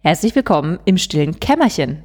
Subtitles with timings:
[0.00, 2.04] Herzlich willkommen im stillen Kämmerchen.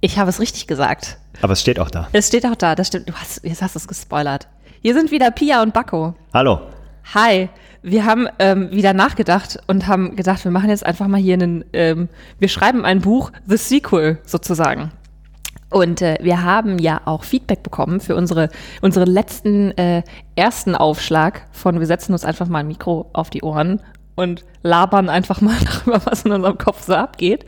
[0.00, 1.16] Ich habe es richtig gesagt.
[1.40, 2.08] Aber es steht auch da.
[2.12, 3.08] Es steht auch da, das stimmt.
[3.08, 4.48] Du hast, jetzt hast du es gespoilert.
[4.82, 6.14] Hier sind wieder Pia und Bakko.
[6.34, 6.60] Hallo.
[7.14, 7.48] Hi.
[7.82, 11.64] Wir haben ähm, wieder nachgedacht und haben gedacht, wir machen jetzt einfach mal hier einen,
[11.72, 12.08] ähm,
[12.40, 14.90] wir schreiben ein Buch, The Sequel sozusagen.
[15.70, 18.48] Und äh, wir haben ja auch Feedback bekommen für unsere,
[18.80, 20.02] unsere letzten äh,
[20.34, 23.80] ersten Aufschlag von wir setzen uns einfach mal ein Mikro auf die Ohren
[24.20, 27.44] und labern einfach mal darüber, was in unserem Kopf so abgeht.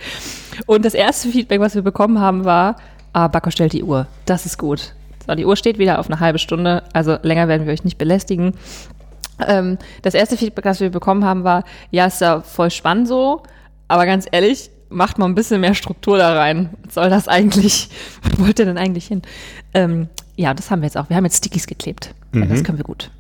[0.67, 2.77] Und das erste Feedback, was wir bekommen haben, war,
[3.13, 4.07] ah, Bacco stellt die Uhr.
[4.25, 4.95] Das ist gut.
[5.27, 7.99] So, die Uhr steht wieder auf eine halbe Stunde, also länger werden wir euch nicht
[7.99, 8.55] belästigen.
[9.47, 13.43] Ähm, das erste Feedback, das wir bekommen haben, war, ja, ist ja voll spannend so,
[13.89, 16.71] aber ganz ehrlich, macht mal ein bisschen mehr Struktur da rein.
[16.85, 17.89] Was soll das eigentlich?
[18.23, 19.23] Wo wollt ihr denn eigentlich hin?
[19.75, 21.09] Ähm, ja, das haben wir jetzt auch.
[21.09, 22.15] Wir haben jetzt Stickies geklebt.
[22.33, 22.43] Mhm.
[22.43, 23.11] Ja, das können wir gut.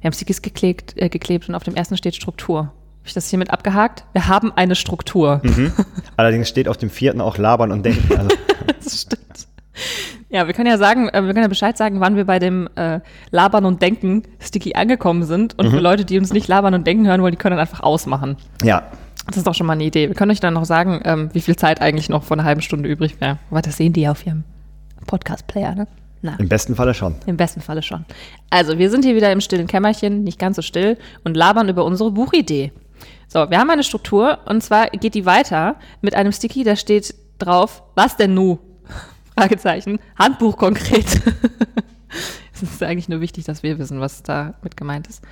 [0.00, 2.72] Wir haben Stickies geklebt, äh, geklebt und auf dem ersten steht Struktur.
[3.04, 4.06] Habe ich das hiermit abgehakt?
[4.14, 5.42] Wir haben eine Struktur.
[5.42, 5.72] Mhm.
[6.16, 8.16] Allerdings steht auf dem vierten auch labern und denken.
[8.16, 8.30] Also.
[8.82, 9.46] das stimmt.
[10.30, 12.66] Ja, wir können ja sagen, äh, wir können ja Bescheid sagen, wann wir bei dem
[12.76, 15.58] äh, Labern und Denken Sticky angekommen sind.
[15.58, 15.72] Und mhm.
[15.72, 18.38] für Leute, die uns nicht labern und denken hören wollen, die können dann einfach ausmachen.
[18.62, 18.84] Ja.
[19.26, 20.08] Das ist doch schon mal eine Idee.
[20.08, 22.62] Wir können euch dann noch sagen, ähm, wie viel Zeit eigentlich noch von einer halben
[22.62, 23.36] Stunde übrig wäre.
[23.50, 24.44] Aber das sehen die ja auf ihrem
[25.06, 25.88] Podcast-Player, ne?
[26.22, 26.36] Na.
[26.38, 27.16] Im besten Falle schon.
[27.26, 28.06] Im besten Falle schon.
[28.48, 31.84] Also, wir sind hier wieder im stillen Kämmerchen, nicht ganz so still, und labern über
[31.84, 32.72] unsere Buchidee.
[33.28, 37.14] So, wir haben eine Struktur und zwar geht die weiter mit einem Sticky, da steht
[37.38, 38.58] drauf, was denn nu?
[39.36, 39.98] Fragezeichen.
[40.16, 41.06] Handbuch konkret.
[42.54, 45.22] es ist eigentlich nur wichtig, dass wir wissen, was da mit gemeint ist.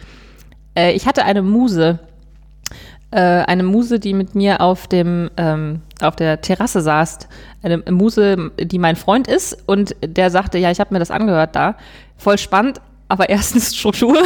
[0.76, 2.00] Äh, ich hatte eine Muse,
[3.10, 7.28] äh, eine Muse, die mit mir auf dem ähm, auf der Terrasse saß.
[7.62, 11.54] Eine Muse, die mein Freund ist und der sagte, ja, ich habe mir das angehört
[11.54, 11.76] da.
[12.16, 12.80] Voll spannend,
[13.12, 14.16] aber erstens Struktur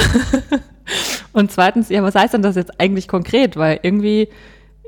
[1.32, 3.56] und zweitens, ja, was heißt denn das jetzt eigentlich konkret?
[3.56, 4.28] Weil irgendwie,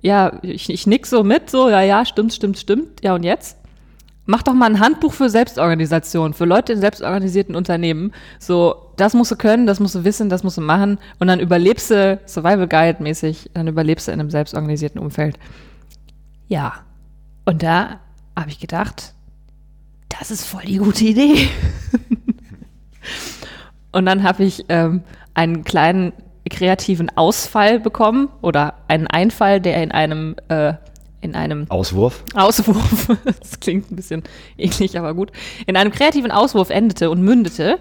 [0.03, 3.03] ja, ich, ich nick so mit, so, ja, ja, stimmt, stimmt, stimmt.
[3.03, 3.59] Ja, und jetzt?
[4.29, 8.13] mach doch mal ein Handbuch für Selbstorganisation, für Leute in selbstorganisierten Unternehmen.
[8.39, 11.41] So, das musst du können, das musst du wissen, das musst du machen und dann
[11.41, 15.39] überlebst du Survival Guide mäßig, dann überlebst du in einem selbstorganisierten Umfeld.
[16.47, 16.75] Ja.
[17.47, 18.01] Und da
[18.37, 19.15] habe ich gedacht,
[20.11, 21.49] das ist voll die gute Idee.
[23.93, 25.03] und dann habe ich ähm,
[25.35, 26.13] einen kleinen
[26.49, 30.75] kreativen Ausfall bekommen oder einen Einfall, der in einem äh,
[31.21, 32.23] in einem Auswurf.
[32.35, 34.23] Auswurf, das klingt ein bisschen
[34.57, 35.33] eklig, aber gut,
[35.67, 37.79] in einem kreativen Auswurf endete und mündete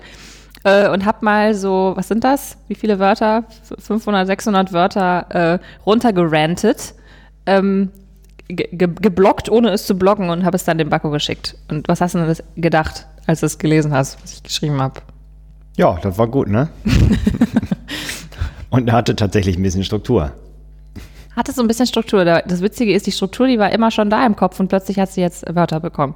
[0.63, 2.57] äh, und hab mal so, was sind das?
[2.67, 3.43] Wie viele Wörter?
[3.77, 6.95] 500, 600 Wörter äh, runtergerantet,
[7.45, 7.91] ähm,
[8.47, 11.55] ge geblockt, ohne es zu blocken und habe es dann dem Bakko geschickt.
[11.69, 15.01] Und was hast du denn gedacht, als du es gelesen hast, was ich geschrieben habe?
[15.77, 16.69] Ja, das war gut, ne?
[18.69, 20.33] und er hatte tatsächlich ein bisschen Struktur
[21.37, 22.25] hatte so ein bisschen Struktur.
[22.25, 25.11] Das Witzige ist, die Struktur, die war immer schon da im Kopf und plötzlich hat
[25.11, 26.15] sie jetzt Wörter bekommen.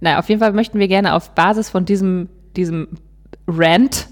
[0.00, 2.88] Naja, auf jeden Fall möchten wir gerne auf Basis von diesem, diesem
[3.46, 4.08] Rant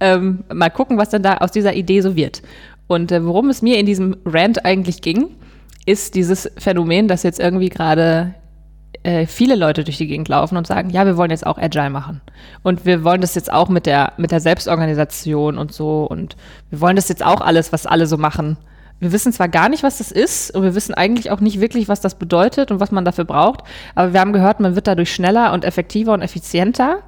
[0.00, 2.42] ähm, mal gucken, was denn da aus dieser Idee so wird.
[2.88, 5.36] Und äh, worum es mir in diesem Rant eigentlich ging,
[5.86, 8.34] ist dieses Phänomen, dass jetzt irgendwie gerade
[9.02, 11.90] äh, viele Leute durch die Gegend laufen und sagen, ja, wir wollen jetzt auch Agile
[11.90, 12.20] machen.
[12.62, 16.04] Und wir wollen das jetzt auch mit der, mit der Selbstorganisation und so.
[16.04, 16.36] Und
[16.70, 18.56] wir wollen das jetzt auch alles, was alle so machen.
[19.02, 21.88] Wir wissen zwar gar nicht, was das ist und wir wissen eigentlich auch nicht wirklich,
[21.88, 23.64] was das bedeutet und was man dafür braucht,
[23.96, 26.98] aber wir haben gehört, man wird dadurch schneller und effektiver und effizienter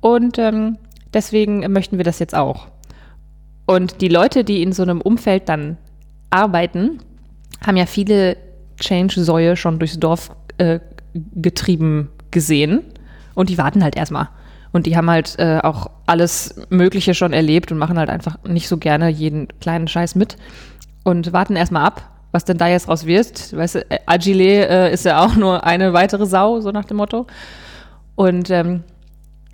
[0.00, 0.78] und ähm,
[1.14, 2.66] deswegen möchten wir das jetzt auch.
[3.66, 5.76] Und die Leute, die in so einem Umfeld dann
[6.30, 6.98] arbeiten,
[7.64, 8.36] haben ja viele
[8.80, 10.80] Change-Säue schon durchs Dorf äh,
[11.34, 12.82] getrieben gesehen
[13.34, 14.28] und die warten halt erstmal.
[14.72, 18.68] Und die haben halt äh, auch alles Mögliche schon erlebt und machen halt einfach nicht
[18.68, 20.36] so gerne jeden kleinen Scheiß mit
[21.04, 22.02] und warten erstmal ab,
[22.32, 23.56] was denn da jetzt raus wird.
[23.56, 26.98] Weißt du, äh, Agile äh, ist ja auch nur eine weitere Sau, so nach dem
[26.98, 27.26] Motto.
[28.14, 28.84] Und ähm,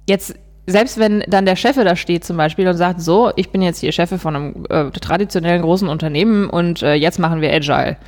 [0.08, 0.34] jetzt,
[0.66, 3.78] selbst wenn dann der Chef da steht zum Beispiel und sagt, so, ich bin jetzt
[3.78, 7.98] hier Chef von einem äh, traditionellen großen Unternehmen und äh, jetzt machen wir Agile.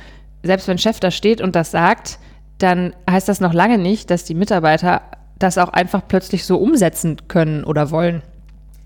[0.43, 2.19] Selbst wenn Chef da steht und das sagt,
[2.57, 5.01] dann heißt das noch lange nicht, dass die Mitarbeiter
[5.39, 8.23] das auch einfach plötzlich so umsetzen können oder wollen.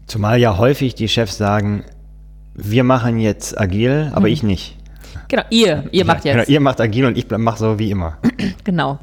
[0.08, 1.84] Zumal ja häufig die Chefs sagen,
[2.54, 4.34] wir machen jetzt agil, aber hm.
[4.34, 4.78] ich nicht.
[5.30, 6.34] Genau, ihr, ihr macht jetzt.
[6.34, 8.18] Genau, ihr macht agil und ich mache so wie immer.
[8.64, 9.00] genau.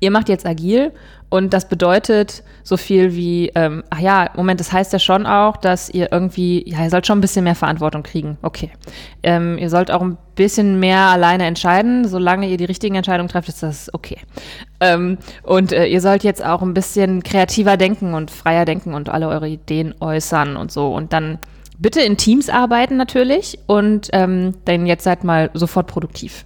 [0.00, 0.92] Ihr macht jetzt agil
[1.34, 5.56] und das bedeutet so viel wie, ähm, ach ja, Moment, das heißt ja schon auch,
[5.56, 8.38] dass ihr irgendwie, ja, ihr sollt schon ein bisschen mehr Verantwortung kriegen.
[8.42, 8.70] Okay.
[9.24, 12.06] Ähm, ihr sollt auch ein bisschen mehr alleine entscheiden.
[12.06, 14.18] Solange ihr die richtigen Entscheidungen trefft, ist das okay.
[14.78, 19.08] Ähm, und äh, ihr sollt jetzt auch ein bisschen kreativer denken und freier denken und
[19.08, 20.94] alle eure Ideen äußern und so.
[20.94, 21.40] Und dann
[21.80, 26.44] Bitte in Teams arbeiten natürlich und ähm, dann jetzt seid mal sofort produktiv.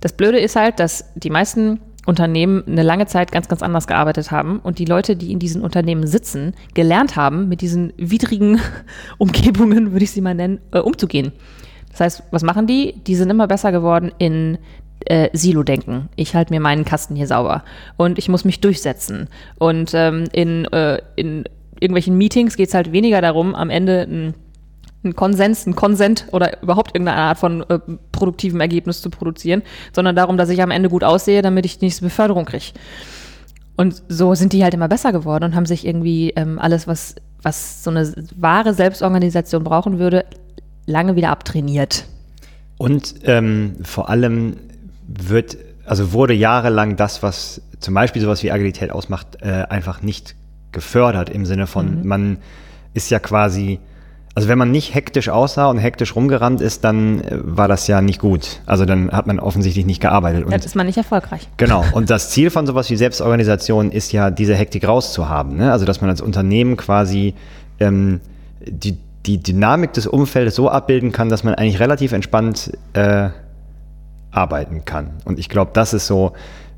[0.00, 4.30] Das Blöde ist halt, dass die meisten Unternehmen eine lange Zeit ganz, ganz anders gearbeitet
[4.30, 8.60] haben und die Leute, die in diesen Unternehmen sitzen, gelernt haben, mit diesen widrigen
[9.18, 11.32] Umgebungen, würde ich sie mal nennen, äh, umzugehen.
[11.90, 12.94] Das heißt, was machen die?
[13.06, 14.56] Die sind immer besser geworden in
[15.04, 16.08] äh, Silo-Denken.
[16.16, 17.62] Ich halte mir meinen Kasten hier sauber
[17.98, 19.28] und ich muss mich durchsetzen.
[19.58, 21.44] Und ähm, in, äh, in
[21.78, 24.34] irgendwelchen Meetings geht es halt weniger darum, am Ende ein
[25.04, 27.78] einen Konsens, ein Konsent oder überhaupt irgendeine Art von äh,
[28.12, 29.62] produktivem Ergebnis zu produzieren,
[29.92, 32.72] sondern darum, dass ich am Ende gut aussehe, damit ich die nächste Beförderung kriege.
[33.76, 37.14] Und so sind die halt immer besser geworden und haben sich irgendwie ähm, alles, was,
[37.42, 40.24] was so eine wahre Selbstorganisation brauchen würde,
[40.86, 42.04] lange wieder abtrainiert.
[42.76, 44.56] Und ähm, vor allem
[45.06, 50.34] wird, also wurde jahrelang das, was zum Beispiel sowas wie Agilität ausmacht, äh, einfach nicht
[50.72, 52.06] gefördert im Sinne von, mhm.
[52.06, 52.38] man
[52.94, 53.78] ist ja quasi
[54.38, 58.00] also wenn man nicht hektisch aussah und hektisch rumgerannt ist, dann äh, war das ja
[58.00, 58.60] nicht gut.
[58.66, 60.44] Also dann hat man offensichtlich nicht gearbeitet.
[60.44, 61.48] Und dann ist man nicht erfolgreich.
[61.56, 61.84] Genau.
[61.90, 65.56] Und das Ziel von sowas wie Selbstorganisation ist ja, diese Hektik rauszuhaben.
[65.56, 65.72] Ne?
[65.72, 67.34] Also dass man als Unternehmen quasi
[67.80, 68.20] ähm,
[68.64, 68.96] die,
[69.26, 73.30] die Dynamik des Umfeldes so abbilden kann, dass man eigentlich relativ entspannt äh,
[74.30, 75.14] arbeiten kann.
[75.24, 76.34] Und ich glaube, das ist so,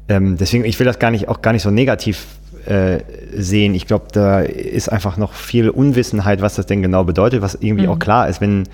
[0.09, 2.27] ähm, deswegen, ich will das gar nicht, auch gar nicht so negativ
[2.67, 3.01] äh,
[3.35, 3.75] sehen.
[3.75, 7.87] Ich glaube, da ist einfach noch viel Unwissenheit, was das denn genau bedeutet, was irgendwie
[7.87, 7.93] mhm.
[7.93, 8.69] auch klar ist, wenn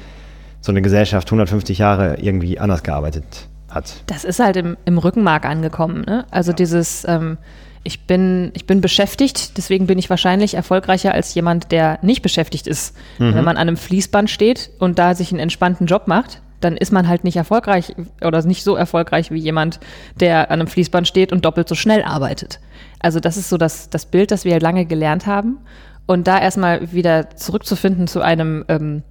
[0.60, 4.02] so eine Gesellschaft 150 Jahre irgendwie anders gearbeitet hat.
[4.06, 6.04] Das ist halt im, im Rückenmark angekommen.
[6.06, 6.26] Ne?
[6.30, 6.56] Also ja.
[6.56, 7.38] dieses, ähm,
[7.84, 12.66] ich, bin, ich bin beschäftigt, deswegen bin ich wahrscheinlich erfolgreicher als jemand, der nicht beschäftigt
[12.66, 12.96] ist.
[13.18, 13.34] Mhm.
[13.34, 16.92] Wenn man an einem Fließband steht und da sich einen entspannten Job macht, dann ist
[16.92, 17.94] man halt nicht erfolgreich
[18.24, 19.78] oder nicht so erfolgreich wie jemand,
[20.18, 22.60] der an einem Fließband steht und doppelt so schnell arbeitet.
[23.00, 25.58] Also das ist so das, das Bild, das wir lange gelernt haben.
[26.06, 29.02] Und da erstmal wieder zurückzufinden zu einem ähm,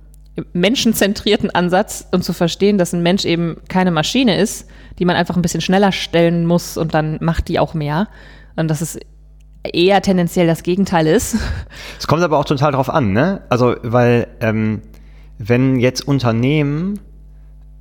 [0.53, 5.35] menschenzentrierten Ansatz und zu verstehen, dass ein Mensch eben keine Maschine ist, die man einfach
[5.35, 8.07] ein bisschen schneller stellen muss und dann macht die auch mehr.
[8.55, 8.97] Und dass es
[9.63, 11.37] eher tendenziell das Gegenteil ist.
[11.99, 13.41] Es kommt aber auch total drauf an, ne?
[13.49, 14.81] Also, weil ähm,
[15.37, 16.99] wenn jetzt Unternehmen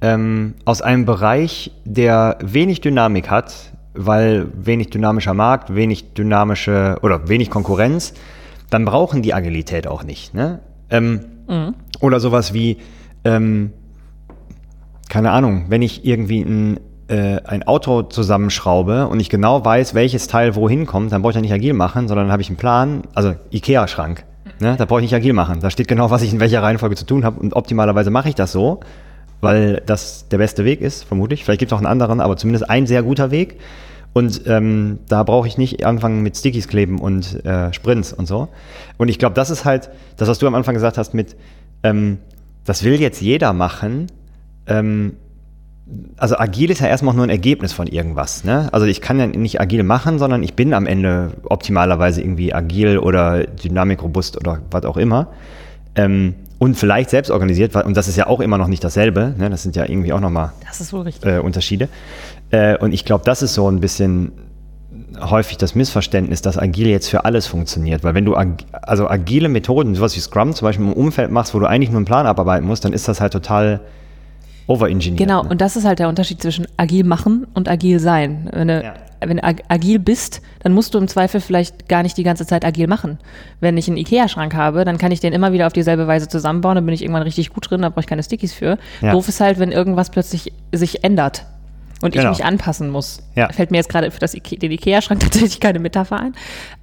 [0.00, 7.29] ähm, aus einem Bereich, der wenig Dynamik hat, weil wenig dynamischer Markt, wenig dynamische oder
[7.29, 8.14] wenig Konkurrenz,
[8.70, 10.35] dann brauchen die Agilität auch nicht.
[10.35, 10.61] Ne?
[10.91, 11.75] Ähm, mhm.
[12.00, 12.79] Oder sowas wie,
[13.25, 13.73] ähm,
[15.08, 20.26] keine Ahnung, wenn ich irgendwie ein, äh, ein Auto zusammenschraube und ich genau weiß, welches
[20.26, 22.56] Teil wohin kommt, dann brauche ich ja nicht agil machen, sondern dann habe ich einen
[22.56, 24.25] Plan, also IKEA-Schrank.
[24.61, 24.76] Ne?
[24.76, 25.61] Da brauche ich nicht agil machen.
[25.61, 28.35] Da steht genau, was ich in welcher Reihenfolge zu tun habe und optimalerweise mache ich
[28.35, 28.81] das so
[29.44, 31.44] weil das der beste Weg ist, vermutlich.
[31.44, 33.61] Vielleicht gibt es auch einen anderen, aber zumindest ein sehr guter Weg.
[34.12, 38.49] Und ähm, da brauche ich nicht anfangen mit Stickies kleben und äh, Sprints und so.
[38.96, 41.37] Und ich glaube, das ist halt das, was du am Anfang gesagt hast mit,
[41.82, 42.19] ähm,
[42.64, 44.06] das will jetzt jeder machen.
[44.67, 45.14] Ähm,
[46.17, 48.44] also agil ist ja erstmal nur ein Ergebnis von irgendwas.
[48.44, 48.69] Ne?
[48.73, 52.99] Also ich kann ja nicht agil machen, sondern ich bin am Ende optimalerweise irgendwie agil
[52.99, 55.29] oder dynamikrobust oder was auch immer.
[55.96, 59.50] Ähm, und vielleicht selbst organisiert, und das ist ja auch immer noch nicht dasselbe, ne?
[59.50, 60.52] das sind ja irgendwie auch nochmal
[61.23, 61.88] äh, Unterschiede.
[62.50, 64.32] Äh, und ich glaube, das ist so ein bisschen
[65.20, 68.05] häufig das Missverständnis, dass agil jetzt für alles funktioniert.
[68.05, 71.55] Weil wenn du ag also agile Methoden, sowas wie Scrum zum Beispiel im Umfeld machst,
[71.55, 73.81] wo du eigentlich nur einen Plan abarbeiten musst, dann ist das halt total
[74.66, 75.19] overengineert.
[75.19, 75.49] Genau, ne?
[75.49, 78.49] und das ist halt der Unterschied zwischen agil machen und agil sein.
[78.52, 78.94] Wenn du, ja.
[79.20, 82.64] wenn du agil bist, dann musst du im Zweifel vielleicht gar nicht die ganze Zeit
[82.64, 83.18] agil machen.
[83.61, 86.76] Wenn ich einen Ikea-Schrank habe, dann kann ich den immer wieder auf dieselbe Weise zusammenbauen,
[86.76, 88.78] dann bin ich irgendwann richtig gut drin, da brauche ich keine Stickies für.
[89.00, 89.12] Ja.
[89.12, 91.47] Doof ist halt, wenn irgendwas plötzlich sich ändert
[92.04, 92.30] und genau.
[92.30, 93.23] ich mich anpassen muss.
[93.34, 93.50] Ja.
[93.50, 96.34] Fällt mir jetzt gerade für das Ike den Ikea-Schrank tatsächlich keine Metapher ein.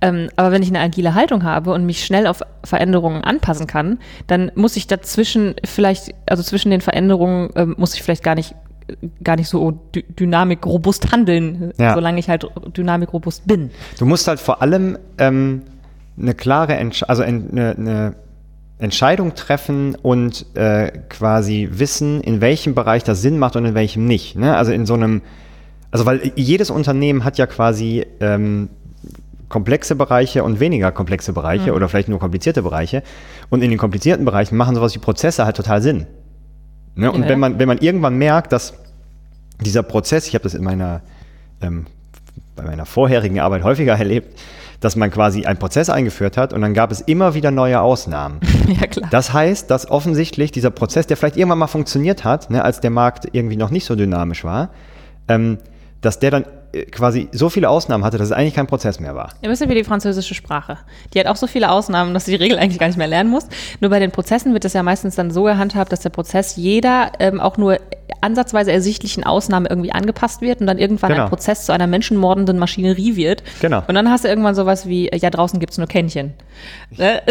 [0.02, 4.00] Ähm, aber wenn ich eine agile Haltung habe und mich schnell auf Veränderungen anpassen kann,
[4.26, 8.56] dann muss ich dazwischen vielleicht, also zwischen den Veränderungen ähm, muss ich vielleicht gar nicht
[9.24, 9.80] gar nicht so
[10.20, 11.94] dynamik robust handeln, ja.
[11.94, 13.70] solange ich halt dynamik robust bin.
[14.00, 15.62] Du musst halt vor allem ähm,
[16.20, 18.16] eine klare, Entsch also eine, eine
[18.82, 24.06] Entscheidung treffen und äh, quasi wissen, in welchem Bereich das Sinn macht und in welchem
[24.06, 24.36] nicht.
[24.36, 24.58] Ne?
[24.58, 25.22] Also in so einem,
[25.92, 28.70] also weil jedes Unternehmen hat ja quasi ähm,
[29.50, 31.76] komplexe Bereiche und weniger komplexe Bereiche mhm.
[31.76, 33.04] oder vielleicht nur komplizierte Bereiche.
[33.50, 36.08] Und in den komplizierten Bereichen machen sowas wie Prozesse halt total Sinn.
[36.96, 37.12] Ne?
[37.12, 37.30] Und ja.
[37.30, 38.74] wenn man, wenn man irgendwann merkt, dass
[39.60, 41.02] dieser Prozess, ich habe das in meiner,
[41.62, 41.86] ähm,
[42.56, 44.40] bei meiner vorherigen Arbeit häufiger erlebt,
[44.82, 48.40] dass man quasi einen Prozess eingeführt hat und dann gab es immer wieder neue Ausnahmen.
[48.72, 49.10] Ja, klar.
[49.12, 52.90] Das heißt, dass offensichtlich dieser Prozess, der vielleicht irgendwann mal funktioniert hat, ne, als der
[52.90, 54.70] Markt irgendwie noch nicht so dynamisch war,
[55.28, 55.58] ähm,
[56.00, 56.46] dass der dann
[56.92, 59.30] quasi so viele Ausnahmen hatte, dass es eigentlich kein Prozess mehr war.
[59.42, 60.78] Ein bisschen wie die französische Sprache.
[61.14, 63.30] Die hat auch so viele Ausnahmen, dass du die Regel eigentlich gar nicht mehr lernen
[63.30, 63.52] musst.
[63.80, 67.12] Nur bei den Prozessen wird es ja meistens dann so gehandhabt, dass der Prozess jeder
[67.20, 67.78] ähm, auch nur
[68.22, 71.24] ansatzweise ersichtlichen Ausnahme irgendwie angepasst wird und dann irgendwann Genau.
[71.24, 73.44] ein Prozess zu einer menschenmordenden Maschinerie wird.
[73.62, 73.84] Genau.
[73.88, 76.34] Und dann hast du irgendwann sowas wie, äh, ja, draußen gibt's nur Kännchen.
[76.98, 77.22] Ne?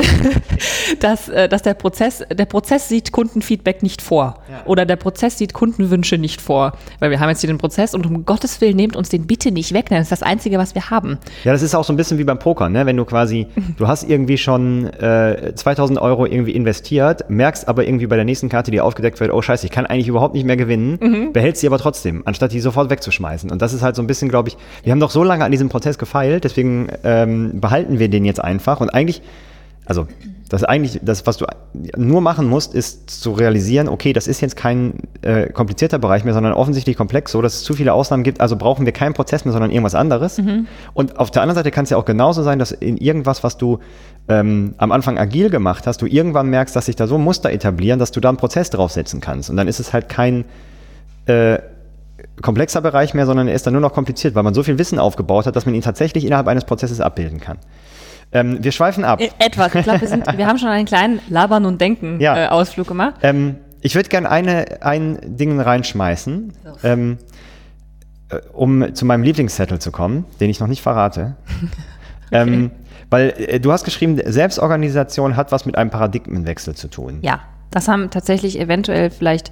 [1.00, 4.40] dass, äh, dass der Prozess, der Prozess sieht Kundenfeedback nicht vor.
[4.64, 6.72] Oder der Prozess sieht Kundenwünsche nicht vor.
[6.98, 9.52] Weil wir haben jetzt hier den Prozess und um Gottes Willen nehmt uns den bitte
[9.52, 11.16] nicht weg, das ist das Einzige, was wir haben.
[11.44, 12.84] Ja, das ist auch so ein bisschen wie beim Poker, ne?
[12.84, 13.46] Wenn du quasi,
[13.78, 18.48] du hast irgendwie schon äh, 2000 Euro irgendwie investiert, merkst aber irgendwie bei der nächsten
[18.48, 21.68] Karte, die aufgedeckt wird, oh scheiße, ich kann eigentlich überhaupt nicht mehr gewinnen, behältst sie
[21.68, 23.52] aber trotzdem, anstatt die sofort wegzuschmeißen.
[23.52, 25.52] Und das ist halt so ein bisschen, glaube ich, wir haben doch so lange an
[25.52, 28.80] diesem Prozess gefeilt, deswegen ähm, behalten wir den jetzt einfach.
[28.80, 29.22] Und eigentlich,
[29.90, 30.06] also
[30.48, 31.46] das eigentlich, das, was du
[31.96, 36.32] nur machen musst, ist zu realisieren, okay, das ist jetzt kein äh, komplizierter Bereich mehr,
[36.32, 39.44] sondern offensichtlich komplex, so dass es zu viele Ausnahmen gibt, also brauchen wir keinen Prozess
[39.44, 40.38] mehr, sondern irgendwas anderes.
[40.94, 43.58] Und auf der anderen Seite kann es ja auch genauso sein, dass in irgendwas, was
[43.58, 43.80] du
[44.28, 47.98] ähm, am Anfang agil gemacht hast, du irgendwann merkst, dass sich da so Muster etablieren,
[47.98, 49.50] dass du da einen Prozess draufsetzen kannst.
[49.50, 50.44] Und dann ist es halt kein
[51.26, 51.58] äh,
[52.42, 55.00] komplexer Bereich mehr, sondern er ist dann nur noch kompliziert, weil man so viel Wissen
[55.00, 57.58] aufgebaut hat, dass man ihn tatsächlich innerhalb eines Prozesses abbilden kann.
[58.32, 59.20] Ähm, wir schweifen ab.
[59.20, 59.74] Äh, Etwas.
[59.74, 62.36] Ich glaube, wir, sind- wir haben schon einen kleinen Labern und Denken Ja.
[62.44, 63.14] äh, Ausflug gemacht.
[63.22, 66.52] Ähm, ich würde gerne eine, ein Ding reinschmeißen,
[66.84, 67.18] ähm,
[68.28, 71.34] äh, um zu meinem Lieblingszettel zu kommen, den ich noch nicht verrate.
[72.32, 72.70] ähm,
[73.08, 77.18] weil äh, du hast geschrieben, Selbstorganisation hat was mit einem Paradigmenwechsel zu tun.
[77.22, 77.40] Ja,
[77.72, 79.50] das haben tatsächlich eventuell vielleicht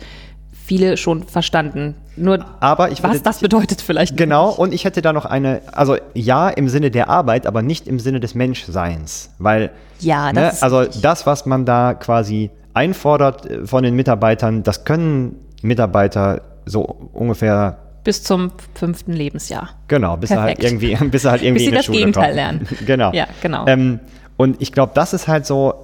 [0.68, 1.94] viele schon verstanden.
[2.16, 4.16] Nur Aber ich was würde- das bedeutet vielleicht.
[4.16, 7.88] Genau, und ich hätte da noch eine, also ja im Sinne der Arbeit, aber nicht
[7.88, 9.30] im Sinne des Menschseins.
[9.38, 9.70] Weil,
[10.00, 11.00] Ja, das ne, also richtig.
[11.02, 16.82] das, was man da quasi einfordert äh, von den Mitarbeitern, das können Mitarbeiter so
[17.12, 19.70] ungefähr, Bis zum fünften Lebensjahr.
[19.88, 20.64] genau, bis sie halt Perfekt.
[20.82, 22.36] irgendwie, bis sie halt irgendwie Bis in der das Schule Gegenteil kommen.
[22.36, 22.68] lernen.
[22.86, 23.12] genau.
[23.12, 23.66] Ja, genau.
[23.66, 24.00] Ähm,
[24.36, 25.74] und ich glaube, das ist halt so,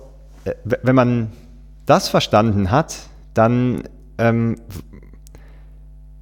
[0.44, 1.32] äh, wenn man
[1.86, 2.96] das verstanden hat,
[3.34, 3.82] dann
[4.18, 4.56] ähm,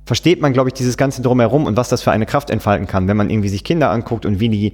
[0.04, 3.08] versteht man, glaube ich, dieses Ganze drumherum und was das für eine Kraft entfalten kann,
[3.08, 4.72] wenn man irgendwie sich Kinder anguckt und wie die,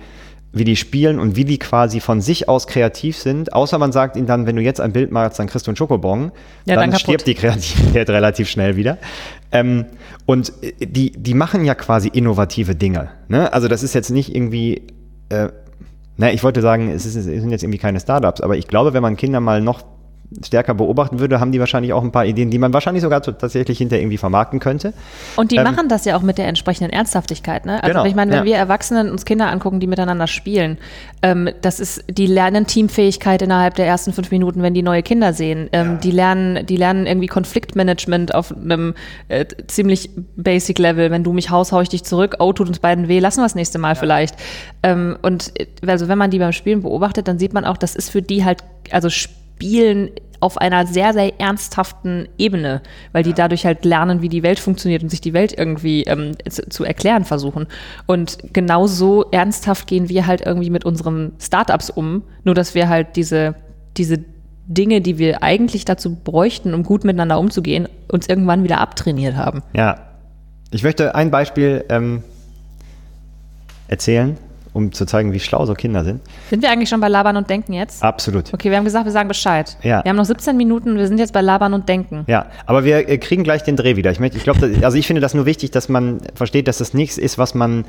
[0.53, 3.53] wie die spielen und wie die quasi von sich aus kreativ sind.
[3.53, 5.77] Außer man sagt ihnen dann, wenn du jetzt ein Bild malst, dann kriegst du einen
[5.77, 6.33] Schokobon.
[6.65, 8.99] Ja, dann dann stirbt die Kreativität relativ schnell wieder.
[9.53, 9.87] Ähm,
[10.25, 13.11] und äh, die, die machen ja quasi innovative Dinge.
[13.29, 13.53] Ne?
[13.53, 14.83] Also das ist jetzt nicht irgendwie,
[15.29, 15.49] äh,
[16.17, 18.95] na, ich wollte sagen, es, ist, es sind jetzt irgendwie keine Startups, aber ich glaube,
[18.95, 19.85] wenn man Kinder mal noch
[20.45, 23.79] stärker beobachten würde, haben die wahrscheinlich auch ein paar Ideen, die man wahrscheinlich sogar tatsächlich
[23.79, 24.93] hinter irgendwie vermarkten könnte.
[25.37, 27.65] Und die Ähm, machen das ja auch mit der entsprechenden Ernsthaftigkeit.
[27.65, 27.83] Ne?
[27.83, 28.45] Also Genau, ich meine, wenn ja.
[28.45, 30.79] wir Erwachsenen uns Kinder angucken, die miteinander spielen,
[31.23, 35.33] ähm, das ist, die lernen Teamfähigkeit innerhalb der ersten fünf Minuten, wenn die neue Kinder
[35.33, 35.71] sehen.
[35.73, 38.95] Ähm, Die lernen, die lernen irgendwie Konfliktmanagement auf einem
[39.29, 41.11] äh, ziemlich basic Level.
[41.11, 42.37] Wenn du mich haust, hau ich dich zurück.
[42.39, 44.35] Oh, tut uns beiden weh, lassen wir das nächste Mal vielleicht.
[44.83, 47.97] Ähm, und äh, also wenn man die beim Spielen beobachtet, dann sieht man auch, das
[47.97, 49.09] ist für die halt, also
[49.59, 50.11] Spielen
[50.41, 55.03] auf einer sehr, sehr ernsthaften Ebene, weil die dadurch halt lernen, wie die Welt funktioniert
[55.03, 57.67] und sich die Welt irgendwie ähm, zu, zu erklären versuchen.
[58.07, 63.17] Und genauso ernsthaft gehen wir halt irgendwie mit unseren Startups um, nur dass wir halt
[63.17, 63.57] diese,
[63.97, 64.21] diese
[64.69, 69.63] Dinge, die wir eigentlich dazu bräuchten, um gut miteinander umzugehen, uns irgendwann wieder abtrainiert haben.
[69.73, 70.05] Ja.
[70.71, 72.23] Ich möchte ein Beispiel ähm,
[73.89, 74.37] erzählen,
[74.79, 76.21] um zu zeigen, wie schlau so Kinder sind.
[76.49, 78.03] Sind wir eigentlich schon bei Labern und Denken jetzt?
[78.03, 78.55] Absolut.
[78.55, 79.77] Okay, wir haben gesagt, wir sagen Bescheid.
[79.83, 80.05] Ja.
[80.05, 82.25] Wir haben noch 17 Minuten, wir sind jetzt bei Labern und Denken.
[82.29, 84.11] Ja, aber wir äh, kriegen gleich den Dreh wieder.
[84.13, 86.95] Ich, möchte, ich glaube, also ich finde das nur wichtig, dass man versteht, dass das
[86.95, 87.85] nichts ist, was man,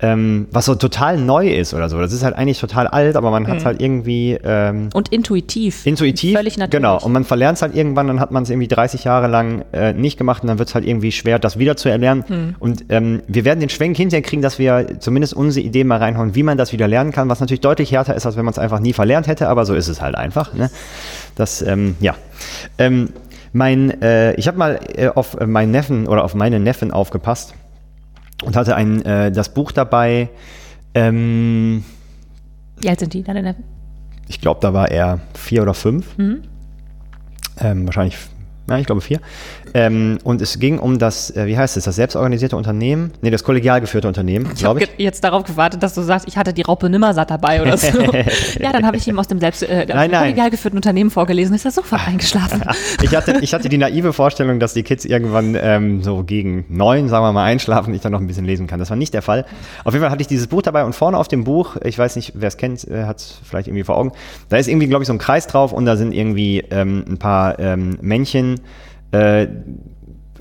[0.00, 1.98] ähm, was so total neu ist oder so.
[1.98, 5.86] Das ist halt eigentlich total alt, aber man hat es halt irgendwie ähm, Und intuitiv.
[5.86, 6.36] intuitiv.
[6.36, 6.82] Völlig natürlich.
[6.82, 7.02] Genau.
[7.02, 9.94] Und man verlernt es halt irgendwann, dann hat man es irgendwie 30 Jahre lang äh,
[9.94, 12.24] nicht gemacht und dann wird es halt irgendwie schwer, das wieder zu erlernen.
[12.26, 12.54] Hm.
[12.58, 16.34] Und ähm, wir werden den Schwenk hinterher kriegen, dass wir zumindest unsere Ideen mal reinhauen,
[16.34, 18.58] wie man das wieder lernen kann, was natürlich deutlich härter ist, als wenn man es
[18.58, 20.52] einfach nie verlernt hätte, aber so ist es halt einfach.
[20.52, 20.70] Ne?
[21.36, 22.14] Das, ähm, ja.
[22.76, 23.08] Ähm,
[23.54, 27.54] mein, äh, ich habe mal äh, auf äh, meinen Neffen oder auf meine Neffen aufgepasst
[28.44, 30.28] und hatte ein, äh, das Buch dabei.
[30.94, 31.84] Ähm,
[32.78, 33.22] Wie alt sind die,
[34.28, 36.16] ich glaube, da war er vier oder fünf.
[36.18, 36.42] Mhm.
[37.58, 38.16] Ähm, wahrscheinlich,
[38.68, 39.20] ja, ich glaube vier.
[39.74, 43.12] Ähm, und es ging um das, äh, wie heißt es, das selbstorganisierte Unternehmen?
[43.20, 45.04] Nee, das kollegial geführte Unternehmen, Ich habe glaube ich.
[45.04, 47.86] jetzt darauf gewartet, dass du sagst, ich hatte die Raupe Nimmersatt dabei oder so.
[48.60, 50.20] ja, dann habe ich ihm aus dem selbst äh, Nein, nein.
[50.20, 52.62] kollegial geführten Unternehmen vorgelesen, ist er sofort eingeschlafen.
[53.02, 57.08] Ich hatte, ich hatte die naive Vorstellung, dass die Kids irgendwann ähm, so gegen neun,
[57.08, 58.78] sagen wir mal, einschlafen und ich dann noch ein bisschen lesen kann.
[58.78, 59.44] Das war nicht der Fall.
[59.84, 62.16] Auf jeden Fall hatte ich dieses Buch dabei und vorne auf dem Buch, ich weiß
[62.16, 64.12] nicht, wer es kennt, äh, hat es vielleicht irgendwie vor Augen,
[64.48, 67.18] da ist irgendwie, glaube ich, so ein Kreis drauf und da sind irgendwie ähm, ein
[67.18, 68.60] paar ähm, Männchen
[69.12, 69.46] äh,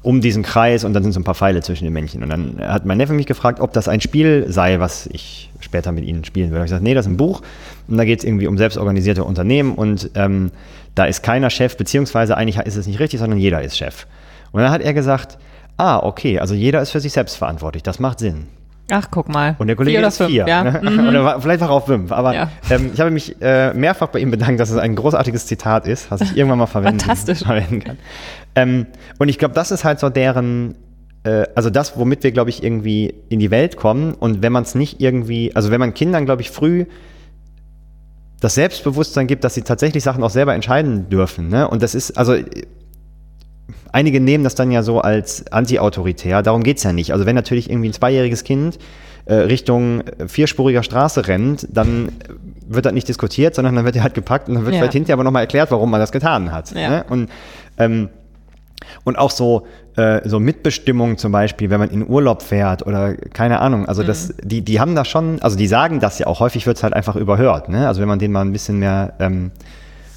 [0.06, 2.22] um diesen Kreis und dann sind so ein paar Pfeile zwischen den Männchen.
[2.22, 5.92] Und dann hat mein Neffe mich gefragt, ob das ein Spiel sei, was ich später
[5.92, 6.64] mit ihnen spielen würde.
[6.64, 7.42] Ich gesagt, nee, das ist ein Buch
[7.88, 10.52] und da geht es irgendwie um selbstorganisierte Unternehmen und ähm,
[10.94, 14.06] da ist keiner Chef, beziehungsweise eigentlich ist es nicht richtig, sondern jeder ist Chef.
[14.52, 15.40] Und dann hat er gesagt,
[15.78, 18.46] ah, okay, also jeder ist für sich selbst verantwortlich, das macht Sinn.
[18.92, 19.56] Ach, guck mal.
[19.58, 20.48] Und der Kollege vier ist vier.
[20.48, 20.64] Ja.
[20.82, 20.92] Ne?
[20.92, 21.08] Mhm.
[21.10, 22.12] Oder war, vielleicht war er auch fünf.
[22.12, 22.50] Aber Ja.
[22.70, 26.12] ähm, ich habe mich äh, mehrfach bei ihm bedankt, dass es ein großartiges Zitat ist,
[26.12, 27.40] was ich irgendwann mal verwenden, Fantastisch.
[27.40, 27.98] verwenden kann.
[28.56, 28.86] Ähm,
[29.18, 30.76] und ich glaube, das ist halt so deren,
[31.24, 34.14] äh, also das, womit wir, glaube ich, irgendwie in die Welt kommen.
[34.14, 36.86] Und wenn man es nicht irgendwie, also wenn man Kindern, glaube ich, früh
[38.42, 41.48] das Selbstbewusstsein gibt, dass sie tatsächlich Sachen auch selber entscheiden dürfen.
[41.50, 41.68] Ne?
[41.68, 42.36] Und das ist, also
[43.96, 47.14] einige nehmen das dann ja so als anti-autoritär, darum geht's ja nicht.
[47.14, 48.78] Also wenn natürlich irgendwie ein zweijähriges Kind
[49.26, 52.10] äh, Richtung äh, vierspuriger Straße rennt, dann
[52.68, 54.80] wird das nicht diskutiert, sondern dann wird er halt gepackt und dann wird Ja.
[54.82, 56.72] vielleicht hinterher aber nochmal erklärt, warum man das getan hat.
[56.76, 56.90] Ja.
[56.90, 57.06] Ne?
[57.10, 57.30] Und,
[57.78, 58.10] ähm,
[59.06, 63.62] und auch so, äh, so Mitbestimmung zum Beispiel, wenn man in Urlaub fährt oder keine
[63.62, 66.68] Ahnung, also das, die, die haben da schon, also die sagen das ja auch, häufig
[66.68, 67.70] wird's halt einfach überhört.
[67.70, 67.88] Ne?
[67.88, 69.52] Also wenn man denen mal ein bisschen mehr ähm,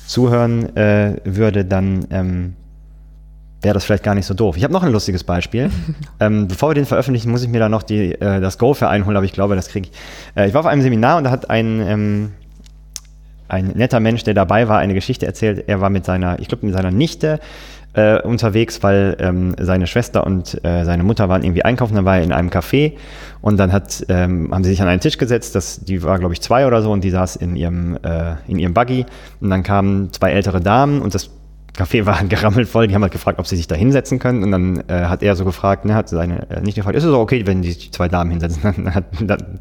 [0.07, 2.55] zuhören äh, würde, dann ähm,
[3.63, 4.57] wäre das vielleicht gar nicht so doof.
[4.57, 5.71] Ich habe noch ein lustiges Beispiel.
[6.21, 8.89] ähm, bevor wir den veröffentlichen, muss ich mir da noch die, äh, das Go für
[8.89, 10.41] einholen, aber ich glaube, das kriege ich.
[10.41, 12.33] Äh, ich war auf einem Seminar und da hat ein, ähm,
[13.49, 15.65] ein netter Mensch, der dabei war, eine Geschichte erzählt.
[15.67, 17.41] Er war mit seiner, ich glaube, mit seiner Nichte
[17.95, 22.19] äh, unterwegs, weil ähm, seine Schwester und äh, seine Mutter waren irgendwie einkaufen, dann war
[22.19, 22.93] er in einem Café
[23.41, 26.35] und dann hat, ähm, haben sie sich an einen Tisch gesetzt, das, die war glaube
[26.35, 29.07] ich zwei oder so und die saß in ihrem, äh, in ihrem Buggy
[29.41, 31.31] und dann kamen zwei ältere Damen und das
[31.77, 34.51] Café war gerammelt voll, die haben halt gefragt, ob sie sich da hinsetzen können und
[34.51, 37.21] dann äh, hat er so gefragt, ne, hat seine äh, nicht gefragt, ist es auch
[37.21, 38.63] okay, wenn die zwei Damen hinsetzen?
[38.63, 39.59] Dann hat dann,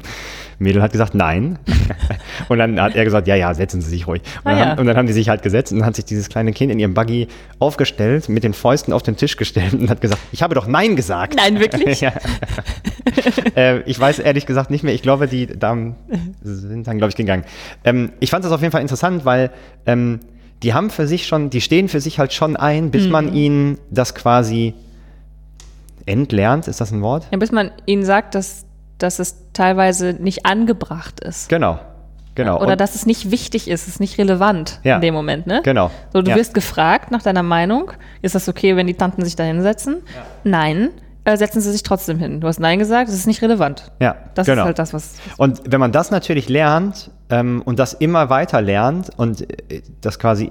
[0.60, 1.58] Mädel hat gesagt, nein.
[2.48, 4.22] und dann hat er gesagt, ja, ja, setzen Sie sich ruhig.
[4.42, 4.66] Und, Ah, dann, ja.
[4.66, 6.72] haben, und dann haben die sich halt gesetzt und dann hat sich dieses kleine Kind
[6.72, 7.28] in ihrem Buggy
[7.60, 10.96] aufgestellt, mit den Fäusten auf den Tisch gestellt und hat gesagt, ich habe doch Nein
[10.96, 11.36] gesagt.
[11.36, 12.00] Nein, wirklich?
[12.00, 12.12] ja.
[13.54, 14.94] äh, ich weiß ehrlich gesagt nicht mehr.
[14.94, 15.94] Ich glaube, die Damen
[16.42, 17.44] sind dann, glaube ich, gegangen.
[17.84, 19.50] Ähm, ich fand das auf jeden Fall interessant, weil
[19.86, 20.18] ähm,
[20.62, 23.10] die haben für sich schon, die stehen für sich halt schon ein, bis Mhm.
[23.10, 24.74] man ihnen das quasi
[26.06, 26.68] entlernt.
[26.68, 27.26] Ist das ein Wort?
[27.30, 28.64] Ja, bis man ihnen sagt, dass,
[28.98, 31.48] dass es teilweise nicht angebracht ist.
[31.48, 31.78] Genau.
[32.34, 32.60] Genau.
[32.60, 34.96] Oder Und- dass es nicht wichtig ist, es ist nicht relevant Ja.
[34.96, 35.60] in dem Moment, ne?
[35.64, 35.90] Genau.
[36.12, 36.36] So, du Ja.
[36.36, 37.90] wirst gefragt nach deiner Meinung.
[38.22, 40.02] Ist das okay, wenn die Tanten sich da hinsetzen?
[40.44, 40.90] Nein.
[41.28, 42.40] Äh, setzen sie sich trotzdem hin.
[42.40, 43.92] Du hast Nein gesagt, es ist nicht relevant.
[44.00, 44.62] Ja, Das genau.
[44.62, 45.16] ist halt das, was.
[45.36, 50.18] Und wenn man das natürlich lernt ähm, und das immer weiter lernt und äh, das
[50.18, 50.48] quasi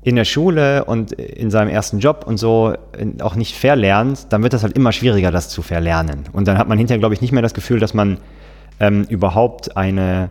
[0.00, 4.42] in der Schule und in seinem ersten Job und so äh, auch nicht verlernt, dann
[4.42, 6.24] wird das halt immer schwieriger, das zu verlernen.
[6.32, 8.16] Und dann hat man hinterher, glaube ich, nicht mehr das Gefühl, dass man
[8.78, 10.30] ähm, überhaupt eine,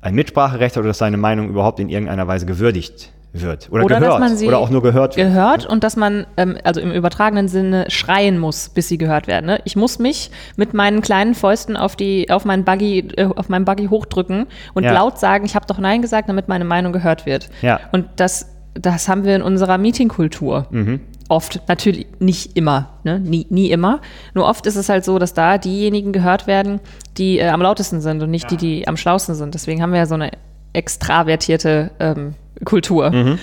[0.00, 3.68] ein Mitspracherecht hat oder dass seine Meinung überhaupt in irgendeiner Weise gewürdigt wird.
[3.70, 4.20] Oder, Oder dass gehört.
[4.20, 5.28] man sie oder auch nur gehört wird.
[5.28, 9.46] gehört und dass man, ähm, also im übertragenen Sinne, schreien muss, bis sie gehört werden.
[9.46, 9.60] Ne?
[9.64, 13.64] Ich muss mich mit meinen kleinen Fäusten auf, die, auf, meinen Buggy, äh, auf meinen
[13.64, 14.92] Buggy hochdrücken und Ja.
[14.92, 17.48] laut sagen, ich habe doch Nein gesagt, damit meine Meinung gehört wird.
[17.62, 17.78] Ja.
[17.92, 20.66] Und das, das haben wir in unserer Meetingkultur.
[20.70, 21.00] Mhm.
[21.28, 23.20] Oft, natürlich nicht immer, ne?
[23.20, 24.00] nie, nie immer.
[24.34, 26.80] Nur oft ist es halt so, dass da diejenigen gehört werden,
[27.18, 29.54] die äh, am lautesten sind und nicht die, die am schlausten sind.
[29.54, 30.32] Deswegen haben wir ja so eine
[30.72, 33.10] extravertierte ähm, Kultur.
[33.10, 33.38] Mhm.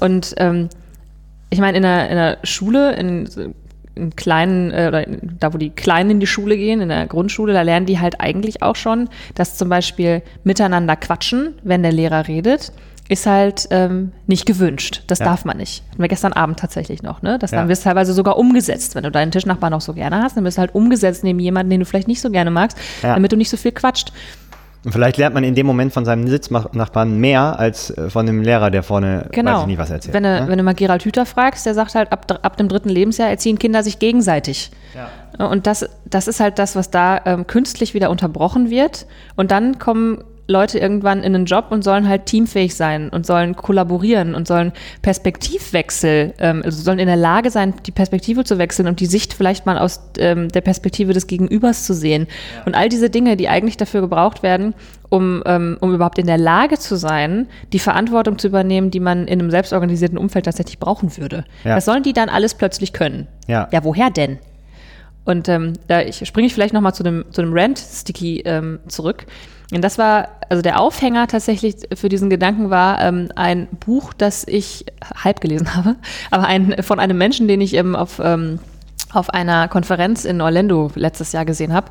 [0.00, 0.68] Und ähm,
[1.50, 3.28] ich meine, in der, in der Schule, in,
[3.94, 7.06] in kleinen, äh, oder in, da wo die Kleinen in die Schule gehen, in der
[7.06, 11.92] Grundschule, da lernen die halt eigentlich auch schon, dass zum Beispiel miteinander quatschen, wenn der
[11.92, 12.72] Lehrer redet,
[13.08, 15.02] ist halt ähm, nicht gewünscht.
[15.08, 15.26] Das Ja.
[15.26, 15.82] darf man nicht.
[15.90, 17.38] Hatten wir gestern Abend tatsächlich noch, ne?
[17.38, 17.58] Das Ja.
[17.58, 18.94] dann wirst teilweise sogar umgesetzt.
[18.94, 21.68] Wenn du deinen Tischnachbarn noch so gerne hast, dann wirst du halt umgesetzt neben jemanden,
[21.70, 23.14] den du vielleicht nicht so gerne magst, Ja.
[23.14, 24.12] damit du nicht so viel quatscht.
[24.84, 28.42] Und vielleicht lernt man in dem Moment von seinem Sitznachbarn mehr als äh, von dem
[28.42, 29.52] Lehrer, der vorne Genau.
[29.52, 30.14] weiß ich nicht was erzählt.
[30.14, 30.48] wenn, du, ne?
[30.48, 33.58] wenn du mal Gerald Hüther fragst, der sagt halt, ab, ab dem dritten Lebensjahr erziehen
[33.58, 34.70] Kinder sich gegenseitig.
[35.38, 39.06] Und das, das ist halt das, was da ähm, künstlich wieder unterbrochen wird.
[39.34, 43.54] Und dann kommen Leute irgendwann in einen Job und sollen halt teamfähig sein und sollen
[43.54, 48.88] kollaborieren und sollen Perspektivwechsel, ähm, also sollen in der Lage sein, die Perspektive zu wechseln
[48.88, 52.26] und die Sicht vielleicht mal aus ähm, der Perspektive des Gegenübers zu sehen.
[52.66, 54.74] Und all diese Dinge, die eigentlich dafür gebraucht werden,
[55.10, 59.28] um, ähm, um überhaupt in der Lage zu sein, die Verantwortung zu übernehmen, die man
[59.28, 61.44] in einem selbstorganisierten Umfeld tatsächlich brauchen würde.
[61.64, 61.76] Ja.
[61.76, 63.28] Das sollen die dann alles plötzlich können.
[63.46, 63.68] Ja.
[63.70, 64.38] Ja, woher denn?
[65.24, 69.26] Und ähm, da ich, springe ich vielleicht nochmal zu dem, zu dem Rant-Sticky ähm, zurück.
[69.72, 74.46] Und das war, also der Aufhänger tatsächlich für diesen Gedanken war ähm, ein Buch, das
[74.46, 75.96] ich halb gelesen habe,
[76.30, 78.58] aber ein, von einem Menschen, den ich ähm, auf, ähm,
[79.12, 81.90] auf einer Konferenz in Orlando letztes Jahr gesehen habe.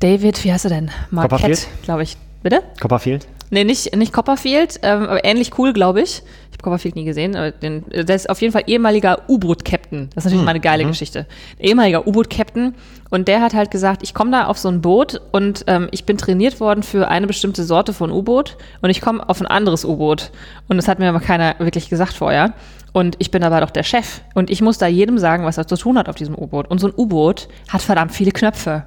[0.00, 0.90] David, wie heißt er denn?
[1.10, 1.42] Copperfield?
[1.42, 2.16] Marquette, glaube ich.
[2.42, 2.62] Bitte?
[2.80, 3.26] Copperfield?
[3.50, 6.22] Nee, nicht, nicht Copperfield, ähm, aber ähnlich cool, glaube ich.
[6.50, 10.10] Ich habe Copperfield nie gesehen, aber den, der ist auf jeden Fall ehemaliger U-Boot-Captain.
[10.14, 11.26] Das ist natürlich mal eine geile Geschichte.
[11.58, 12.74] Ehemaliger U-Boot-Captain.
[13.10, 16.04] Und der hat halt gesagt, ich komme da auf so ein Boot und ähm, ich
[16.04, 19.84] bin trainiert worden für eine bestimmte Sorte von U-Boot und ich komme auf ein anderes
[19.84, 20.30] U-Boot.
[20.68, 22.54] Und das hat mir aber keiner wirklich gesagt vorher.
[22.92, 24.20] Und ich bin aber doch der Chef.
[24.34, 26.68] Und ich muss da jedem sagen, was er zu tun hat auf diesem U-Boot.
[26.70, 28.84] Und so ein U-Boot hat verdammt viele Knöpfe.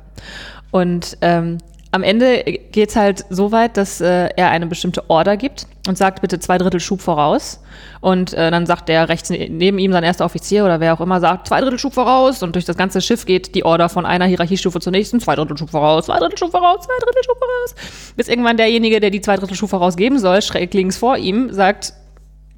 [0.72, 1.58] Und ähm,
[1.94, 6.22] am Ende geht's halt so weit, dass äh, er eine bestimmte Order gibt und sagt,
[6.22, 7.60] bitte zwei Drittel Schub voraus.
[8.02, 11.02] Und äh, dann sagt der rechts ne-, neben ihm, sein erster Offizier oder wer auch
[11.02, 12.42] immer, sagt, zwei Drittel Schub voraus.
[12.42, 15.56] Und durch das ganze Schiff geht die Order von einer Hierarchiestufe zur nächsten, zwei Drittel
[15.56, 17.76] Schub voraus, zwei Drittel Schub voraus, zwei Drittel Schub voraus.
[18.16, 21.54] Bis irgendwann derjenige, der die zwei Drittel Schub voraus geben soll, schräg links vor ihm,
[21.54, 21.94] sagt,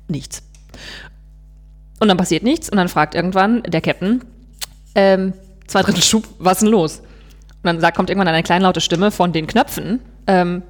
[0.07, 0.43] nichts.
[1.99, 4.23] Und dann passiert nichts und dann fragt irgendwann der Captain,
[4.95, 5.33] ähm,
[5.67, 7.01] zwei Drittel Schub, was denn los?
[7.67, 10.01] Und dann kommt irgendwann eine kleinlaute Stimme von den Knöpfen.
[10.27, 10.63] Ähm,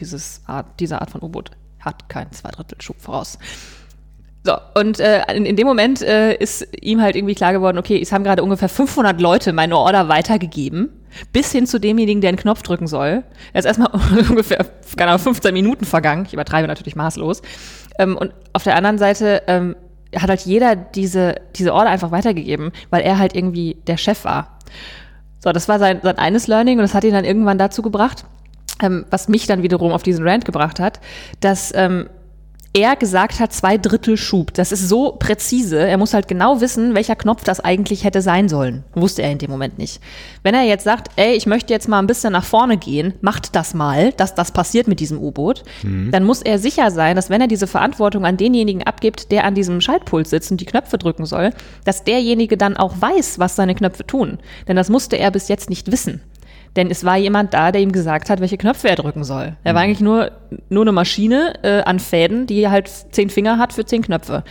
[0.00, 3.38] dieses Art, diese Art von U-Boot hat keinen Zweidrittelschub voraus.
[4.46, 7.98] So, und äh, in, in dem Moment äh, ist ihm halt irgendwie klar geworden, okay,
[8.00, 10.90] es haben gerade ungefähr 500 Leute meine Order weitergegeben,
[11.32, 13.24] bis hin zu demjenigen, der einen Knopf drücken soll.
[13.54, 13.90] Er ist erstmal
[14.28, 16.26] ungefähr, keine Ahnung, 15 Minuten vergangen.
[16.26, 17.40] Ich übertreibe natürlich maßlos.
[17.98, 19.76] Ähm, und auf der anderen Seite ähm,
[20.14, 24.58] hat halt jeder diese, diese Order einfach weitergegeben, weil er halt irgendwie der Chef war.
[25.44, 28.24] So, das war sein, sein eines Learning und das hat ihn dann irgendwann dazu gebracht,
[28.82, 31.00] ähm, was mich dann wiederum auf diesen Rant gebracht hat,
[31.40, 32.08] dass ähm,
[32.74, 34.52] er gesagt hat, zwei Drittel Schub.
[34.52, 35.78] Das ist so präzise.
[35.78, 38.82] Er muss halt genau wissen, welcher Knopf das eigentlich hätte sein sollen.
[38.94, 40.00] Wusste er in dem Moment nicht.
[40.42, 43.54] Wenn er jetzt sagt, ey, ich möchte jetzt mal ein bisschen nach vorne gehen, macht
[43.54, 46.10] das mal, dass das passiert mit diesem U-Boot, mhm.
[46.10, 49.54] dann muss er sicher sein, dass wenn er diese Verantwortung an denjenigen abgibt, der an
[49.54, 51.50] diesem Schaltpult sitzt und die Knöpfe drücken soll,
[51.84, 54.38] dass derjenige dann auch weiß, was seine Knöpfe tun.
[54.66, 56.20] Denn das musste er bis jetzt nicht wissen.
[56.76, 59.56] Denn es war jemand da, der ihm gesagt hat, welche Knöpfe er drücken soll.
[59.62, 59.86] Er war mhm.
[59.86, 60.32] eigentlich nur,
[60.68, 64.42] nur eine Maschine äh, an Fäden, die halt zehn Finger hat für zehn Knöpfe.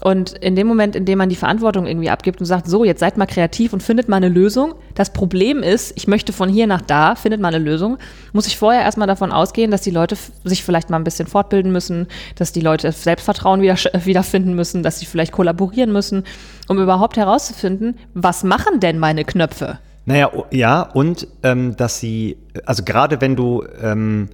[0.00, 3.00] Und in dem Moment, in dem man die Verantwortung irgendwie abgibt und sagt, so, jetzt
[3.00, 4.74] seid mal kreativ und findet mal eine Lösung.
[4.94, 7.98] Das Problem ist, ich möchte von hier nach da, findet mal eine Lösung,
[8.32, 11.72] muss ich vorher erstmal davon ausgehen, dass die Leute sich vielleicht mal ein bisschen fortbilden
[11.72, 16.22] müssen, dass die Leute Selbstvertrauen wieder, wiederfinden müssen, dass sie vielleicht kollaborieren müssen,
[16.68, 19.80] um überhaupt herauszufinden, was machen denn meine Knöpfe?
[20.08, 24.30] Naja, ja, und ähm, dass sie, also gerade wenn du ähm,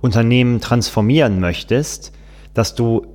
[0.00, 2.12] Unternehmen transformieren möchtest,
[2.54, 3.08] dass du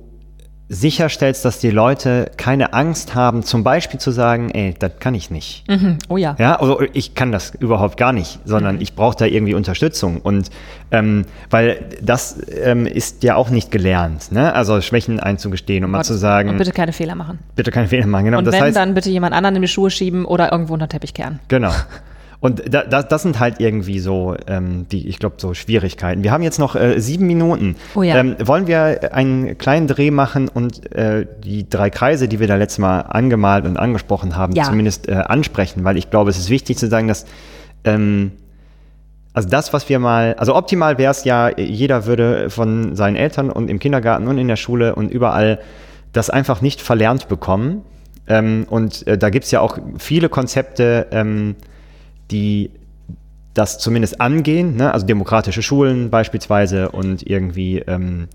[0.72, 5.30] sicherstellst, dass die Leute keine Angst haben, zum Beispiel zu sagen, ey, das kann ich
[5.30, 5.68] nicht.
[5.68, 5.98] Mhm.
[6.08, 6.34] Oh ja.
[6.38, 8.80] Ja, also ich kann das überhaupt gar nicht, sondern mhm.
[8.80, 10.22] ich brauche da irgendwie Unterstützung.
[10.22, 10.50] Und
[10.90, 14.54] ähm, weil das ähm, ist ja auch nicht gelernt, ne?
[14.54, 16.48] Also Schwächen einzugestehen und mal zu sagen.
[16.48, 17.38] Und bitte keine Fehler machen.
[17.54, 18.38] Bitte keine Fehler machen, genau.
[18.38, 20.86] Und das wenn, heißt, dann bitte jemand anderen in die Schuhe schieben oder irgendwo unter
[20.86, 21.40] den Teppich kehren.
[21.48, 21.72] Genau.
[22.42, 26.24] Und da, da, das sind halt irgendwie so, ähm, die, ich glaube, so Schwierigkeiten.
[26.24, 27.76] Wir haben jetzt noch äh, sieben Minuten.
[27.94, 28.16] Oh ja.
[28.16, 32.56] ähm, wollen wir einen kleinen Dreh machen und äh, die drei Kreise, die wir da
[32.56, 34.64] letztes Mal angemalt und angesprochen haben, ja.
[34.64, 35.84] zumindest äh, ansprechen?
[35.84, 37.26] Weil ich glaube, es ist wichtig zu sagen, dass
[37.84, 38.32] ähm,
[39.34, 43.50] also das, was wir mal, also optimal wäre es ja, jeder würde von seinen Eltern
[43.50, 45.60] und im Kindergarten und in der Schule und überall
[46.12, 47.82] das einfach nicht verlernt bekommen.
[48.26, 51.54] Ähm, und äh, da gibt es ja auch viele Konzepte, ähm,
[52.32, 52.70] die
[53.54, 54.92] das zumindest angehen, ne?
[54.92, 58.28] also demokratische Schulen beispielsweise und irgendwie ähm,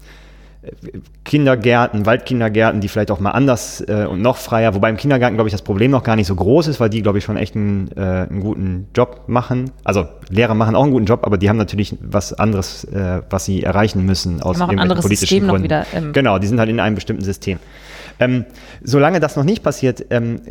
[1.23, 5.49] Kindergärten, Waldkindergärten, die vielleicht auch mal anders äh, und noch freier, wobei im Kindergarten, glaube
[5.49, 7.55] ich, das Problem noch gar nicht so groß ist, weil die, glaube ich, schon echt
[7.55, 9.71] einen, äh, einen, guten Job machen.
[9.83, 13.45] Also Lehrer machen auch einen guten Job, aber die haben natürlich was anderes, äh, was
[13.45, 15.63] sie erreichen müssen aus irgendwelchen politischen System Gründen.
[15.63, 17.59] Wieder, ähm genau, die sind halt in einem bestimmten System.
[18.19, 18.45] Ähm,
[18.83, 20.41] solange das noch nicht passiert, ähm,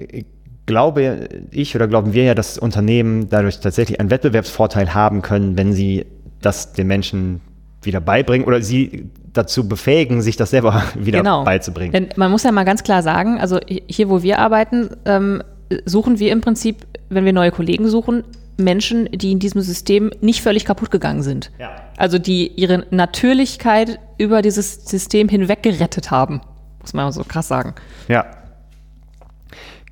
[0.66, 5.72] glaube ich oder glauben wir ja, dass Unternehmen dadurch tatsächlich einen Wettbewerbsvorteil haben können, wenn
[5.72, 6.07] sie
[6.40, 7.40] das den Menschen
[7.83, 11.44] wieder beibringen oder sie dazu befähigen, sich das selber wieder genau.
[11.44, 11.92] beizubringen.
[11.92, 15.42] Denn man muss ja mal ganz klar sagen, also hier, wo wir arbeiten, ähm,
[15.85, 18.24] suchen wir im Prinzip, wenn wir neue Kollegen suchen,
[18.59, 21.50] Menschen, die in diesem System nicht völlig kaputt gegangen sind.
[21.59, 21.70] Ja.
[21.96, 26.40] Also die ihre Natürlichkeit über dieses System hinweg gerettet haben.
[26.81, 27.74] Muss man so krass sagen.
[28.09, 28.24] Ja.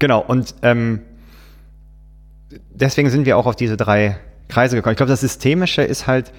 [0.04, 1.00] Genau, und ähm,
[2.74, 4.92] deswegen sind wir auch auf diese drei Kreise gekommen.
[4.92, 6.30] Ich glaube, das Systemische ist halt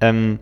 [0.00, 0.38] ähm,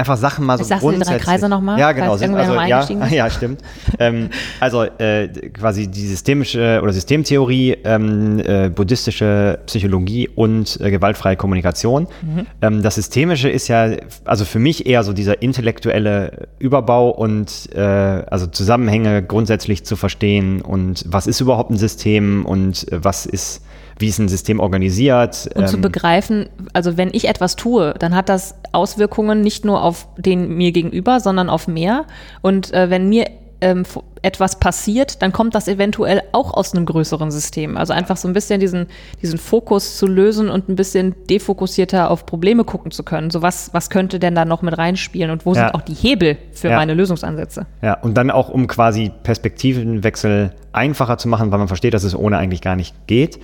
[0.00, 1.08] einfach Sachen mal so Sagst grundsätzlich.
[1.08, 1.78] Du die drei Kreise nochmal?
[1.78, 2.16] Ja, genau.
[2.16, 3.60] Sind, also, ja, ja, stimmt.
[3.98, 11.36] ähm, also äh, quasi die systemische oder Systemtheorie, ähm, äh, buddhistische Psychologie und äh, gewaltfreie
[11.36, 12.08] Kommunikation.
[12.22, 12.46] Mhm.
[12.62, 13.90] Ähm, das Systemische ist ja,
[14.24, 20.62] also für mich eher so dieser intellektuelle Überbau und äh, also Zusammenhänge grundsätzlich zu verstehen
[20.62, 23.62] und was ist überhaupt ein System und äh, was ist
[24.00, 25.50] wie ist ein System organisiert.
[25.54, 29.82] Und ähm, zu begreifen, also wenn ich etwas tue, dann hat das Auswirkungen nicht nur
[29.82, 32.06] auf den mir gegenüber, sondern auf mehr.
[32.42, 33.26] Und äh, wenn mir
[33.60, 33.84] ähm,
[34.22, 37.76] etwas passiert, dann kommt das eventuell auch aus einem größeren System.
[37.76, 38.86] Also einfach so ein bisschen diesen,
[39.22, 43.30] diesen Fokus zu lösen und ein bisschen defokussierter auf Probleme gucken zu können.
[43.30, 45.60] So was, was könnte denn da noch mit reinspielen und wo ja.
[45.60, 46.76] sind auch die Hebel für ja.
[46.76, 47.66] meine Lösungsansätze?
[47.82, 52.14] Ja, und dann auch, um quasi Perspektivenwechsel einfacher zu machen, weil man versteht, dass es
[52.14, 53.40] ohne eigentlich gar nicht geht.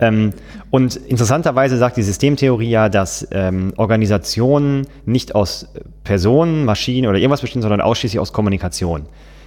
[0.00, 0.32] Ähm,
[0.70, 5.68] und interessanterweise sagt die Systemtheorie ja, dass ähm, Organisationen nicht aus
[6.02, 9.06] Personen, Maschinen oder irgendwas bestehen, sondern ausschließlich aus Kommunikation.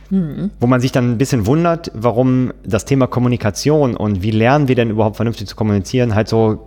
[0.09, 0.51] Mhm.
[0.59, 4.75] Wo man sich dann ein bisschen wundert, warum das Thema Kommunikation und wie lernen wir
[4.75, 6.63] denn überhaupt vernünftig zu kommunizieren, halt so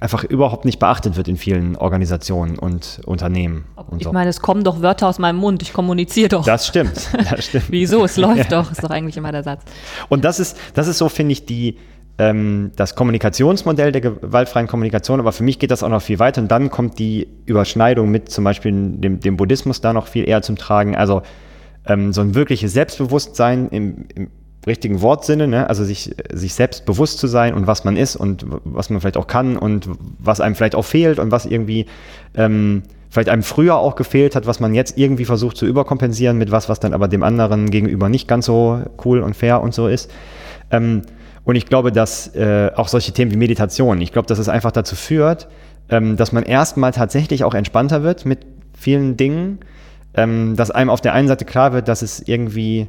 [0.00, 3.64] einfach überhaupt nicht beachtet wird in vielen Organisationen und Unternehmen.
[3.76, 4.12] Und ich so.
[4.12, 6.44] meine, es kommen doch Wörter aus meinem Mund, ich kommuniziere doch.
[6.44, 7.08] Das stimmt.
[7.30, 7.66] Das stimmt.
[7.68, 8.04] Wieso?
[8.04, 8.62] Es läuft ja.
[8.62, 9.62] doch, ist doch eigentlich immer der Satz.
[10.08, 11.78] Und das ist, das ist so, finde ich, die,
[12.18, 16.40] ähm, das Kommunikationsmodell der gewaltfreien Kommunikation, aber für mich geht das auch noch viel weiter
[16.40, 20.42] und dann kommt die Überschneidung mit zum Beispiel dem, dem Buddhismus da noch viel eher
[20.42, 20.94] zum Tragen.
[20.94, 21.22] Also
[21.86, 24.30] ähm, so ein wirkliches Selbstbewusstsein im, im
[24.66, 25.68] richtigen Wortsinne, ne?
[25.68, 29.16] also sich, sich selbst bewusst zu sein und was man ist und was man vielleicht
[29.16, 31.86] auch kann und was einem vielleicht auch fehlt und was irgendwie
[32.34, 36.50] ähm, vielleicht einem früher auch gefehlt hat, was man jetzt irgendwie versucht zu überkompensieren mit
[36.50, 39.88] was, was dann aber dem anderen gegenüber nicht ganz so cool und fair und so
[39.88, 40.10] ist.
[40.70, 41.02] Ähm,
[41.44, 44.72] und ich glaube, dass äh, auch solche Themen wie Meditation, ich glaube, dass es einfach
[44.72, 45.48] dazu führt,
[45.88, 48.40] ähm, dass man erstmal tatsächlich auch entspannter wird mit
[48.76, 49.58] vielen Dingen
[50.14, 52.88] ähm, dass einem auf der einen Seite klar wird, dass es irgendwie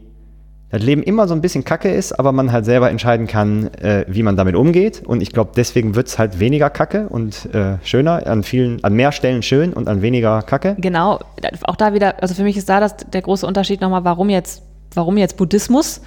[0.70, 4.06] das Leben immer so ein bisschen kacke ist, aber man halt selber entscheiden kann, äh,
[4.08, 5.04] wie man damit umgeht.
[5.06, 8.94] Und ich glaube, deswegen wird es halt weniger kacke und äh, schöner, an vielen, an
[8.94, 10.76] mehr Stellen schön und an weniger kacke.
[10.80, 11.20] Genau,
[11.63, 14.63] auch da wieder, also für mich ist da das, der große Unterschied nochmal, warum jetzt,
[14.94, 16.02] warum jetzt Buddhismus?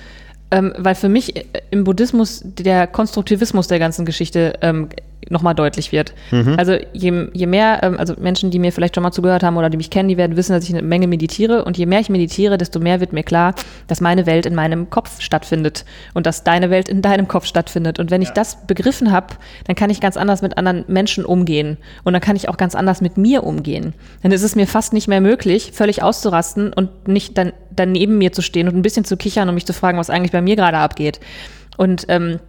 [0.50, 4.88] Ähm, weil für mich äh, im Buddhismus der Konstruktivismus der ganzen Geschichte ähm,
[5.30, 6.14] nochmal deutlich wird.
[6.30, 6.54] Mhm.
[6.56, 9.70] Also je, je mehr, ähm, also Menschen, die mir vielleicht schon mal zugehört haben oder
[9.70, 12.08] die mich kennen, die werden wissen, dass ich eine Menge meditiere und je mehr ich
[12.08, 13.54] meditiere, desto mehr wird mir klar,
[13.87, 15.84] dass meine Welt in meinem Kopf stattfindet
[16.14, 17.98] und dass deine Welt in deinem Kopf stattfindet.
[17.98, 18.28] Und wenn ja.
[18.28, 19.34] ich das begriffen habe,
[19.66, 22.74] dann kann ich ganz anders mit anderen Menschen umgehen und dann kann ich auch ganz
[22.74, 23.94] anders mit mir umgehen.
[24.22, 28.32] Dann ist es mir fast nicht mehr möglich, völlig auszurasten und nicht dann daneben mir
[28.32, 30.56] zu stehen und ein bisschen zu kichern und mich zu fragen, was eigentlich bei mir
[30.56, 31.20] gerade abgeht.
[31.76, 32.40] Und ähm,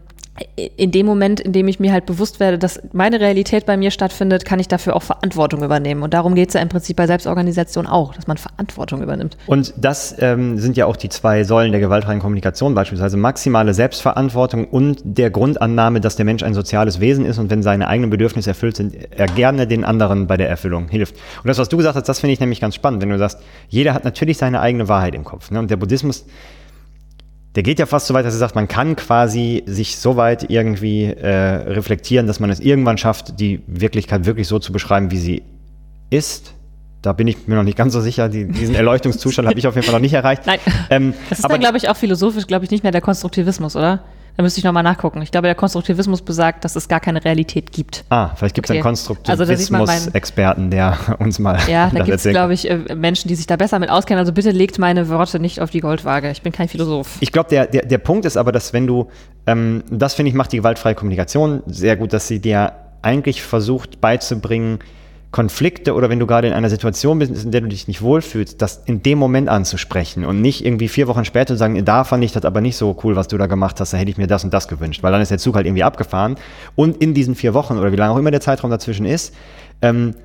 [0.77, 3.91] in dem Moment, in dem ich mir halt bewusst werde, dass meine Realität bei mir
[3.91, 6.03] stattfindet, kann ich dafür auch Verantwortung übernehmen.
[6.03, 9.37] Und darum geht es ja im Prinzip bei Selbstorganisation auch, dass man Verantwortung übernimmt.
[9.47, 14.65] Und das ähm, sind ja auch die zwei Säulen der gewaltfreien Kommunikation, beispielsweise maximale Selbstverantwortung
[14.65, 18.51] und der Grundannahme, dass der Mensch ein soziales Wesen ist und wenn seine eigenen Bedürfnisse
[18.51, 21.15] erfüllt sind, er gerne den anderen bei der Erfüllung hilft.
[21.43, 23.39] Und das, was du gesagt hast, das finde ich nämlich ganz spannend, wenn du sagst,
[23.67, 25.51] jeder hat natürlich seine eigene Wahrheit im Kopf.
[25.51, 25.59] Ne?
[25.59, 26.25] Und der Buddhismus
[27.55, 30.49] der geht ja fast so weit, dass er sagt, man kann quasi sich so weit
[30.49, 35.17] irgendwie äh, reflektieren, dass man es irgendwann schafft, die Wirklichkeit wirklich so zu beschreiben, wie
[35.17, 35.43] sie
[36.09, 36.53] ist.
[37.01, 38.29] Da bin ich mir noch nicht ganz so sicher.
[38.29, 40.43] Die, diesen Erleuchtungszustand habe ich auf jeden Fall noch nicht erreicht.
[40.45, 40.59] Nein.
[40.89, 43.75] Ähm, das ist aber, dann, glaube ich, auch philosophisch, glaube ich, nicht mehr der Konstruktivismus,
[43.75, 44.03] oder?
[44.39, 45.21] Da müsste ich nochmal nachgucken.
[45.21, 48.05] Ich glaube, der Konstruktivismus besagt, dass es gar keine Realität gibt.
[48.07, 48.77] Ah, vielleicht gibt es okay.
[48.77, 51.59] einen Konstruktivismus-Experten, also, der uns mal.
[51.67, 54.17] Ja, da gibt es, glaube ich, äh, Menschen, die sich da besser mit auskennen.
[54.17, 56.31] Also bitte legt meine Worte nicht auf die Goldwaage.
[56.31, 57.17] Ich bin kein Philosoph.
[57.19, 59.09] Ich glaube, der, der, der Punkt ist aber, dass wenn du,
[59.45, 62.71] ähm, das finde ich, macht die gewaltfreie Kommunikation sehr gut, dass sie dir
[63.01, 64.79] eigentlich versucht beizubringen,
[65.31, 68.59] Konflikte oder wenn du gerade in einer Situation bist, in der du dich nicht wohlfühlst,
[68.61, 72.23] das in dem Moment anzusprechen und nicht irgendwie vier Wochen später zu sagen, da fand
[72.23, 74.25] ich das aber nicht so cool, was du da gemacht hast, da hätte ich mir
[74.25, 76.35] das und das gewünscht, weil dann ist der Zug halt irgendwie abgefahren
[76.75, 79.35] und in diesen vier Wochen oder wie lange auch immer der Zeitraum dazwischen ist,
[79.83, 80.15] ähm,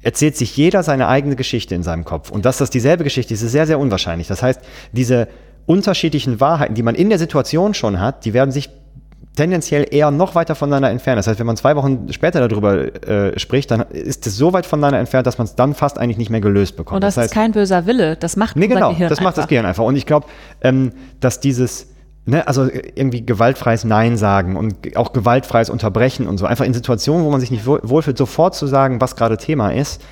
[0.00, 3.42] erzählt sich jeder seine eigene Geschichte in seinem Kopf und dass das dieselbe Geschichte ist,
[3.42, 4.26] ist sehr, sehr unwahrscheinlich.
[4.26, 4.60] Das heißt,
[4.92, 5.28] diese
[5.66, 8.70] unterschiedlichen Wahrheiten, die man in der Situation schon hat, die werden sich
[9.36, 11.18] tendenziell eher noch weiter voneinander entfernt.
[11.18, 14.66] Das heißt, wenn man zwei Wochen später darüber äh, spricht, dann ist es so weit
[14.66, 16.96] voneinander entfernt, dass man es dann fast eigentlich nicht mehr gelöst bekommt.
[16.96, 19.28] Und das, das heißt, ist kein böser Wille, das macht nee, genau, Gehirn das macht
[19.28, 19.42] einfach.
[19.42, 19.84] das Gehirn einfach.
[19.84, 20.26] Und ich glaube,
[20.62, 21.88] ähm, dass dieses
[22.28, 26.46] Ne, also irgendwie gewaltfreies Nein sagen und auch gewaltfreies Unterbrechen und so.
[26.46, 30.02] Einfach in Situationen, wo man sich nicht wohlfühlt, sofort zu sagen, was gerade Thema ist.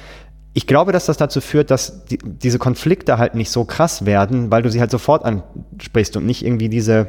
[0.52, 4.52] Ich glaube, dass das dazu führt, dass die, diese Konflikte halt nicht so krass werden,
[4.52, 7.08] weil du sie halt sofort ansprichst und nicht irgendwie diese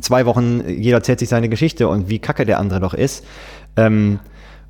[0.00, 3.24] zwei Wochen, jeder erzählt sich seine Geschichte und wie kacke der andere doch ist.
[3.76, 4.20] Ähm,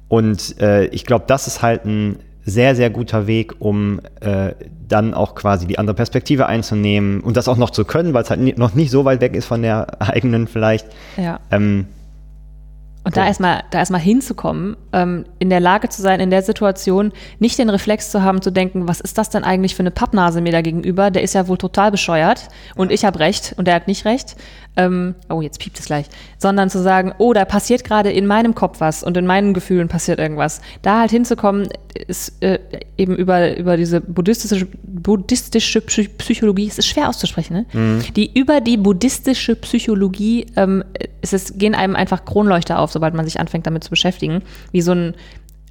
[0.09, 4.53] und äh, ich glaube, das ist halt ein sehr, sehr guter Weg, um äh,
[4.89, 8.31] dann auch quasi die andere Perspektive einzunehmen und das auch noch zu können, weil es
[8.31, 10.87] halt noch nicht so weit weg ist von der eigenen vielleicht.
[11.17, 11.41] Ja.
[11.51, 11.87] Ähm,
[13.05, 17.13] und da erstmal, da erstmal hinzukommen, ähm, in der Lage zu sein, in der Situation
[17.41, 20.41] nicht den Reflex zu haben, zu denken, was ist das denn eigentlich für eine Pappnase
[20.41, 21.11] mir da gegenüber?
[21.11, 24.37] Der ist ja wohl total bescheuert und ich habe recht und der hat nicht recht.
[24.77, 26.07] Ähm, oh, jetzt piept es gleich,
[26.39, 29.89] sondern zu sagen, oh, da passiert gerade in meinem Kopf was und in meinen Gefühlen
[29.89, 30.61] passiert irgendwas.
[30.81, 31.69] Da halt hinzukommen,
[32.07, 32.59] ist äh,
[32.97, 37.67] eben über, über diese buddhistische, buddhistische Psychologie, es ist schwer auszusprechen, ne?
[37.73, 38.15] Mhm.
[38.15, 40.85] Die über die buddhistische Psychologie, ähm,
[41.21, 44.81] es ist, gehen einem einfach Kronleuchter auf, sobald man sich anfängt damit zu beschäftigen, wie
[44.81, 45.15] so ein